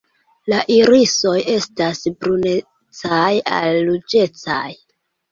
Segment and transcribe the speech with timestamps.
[0.51, 4.63] La irisoj estas brunecaj al ruĝecaj.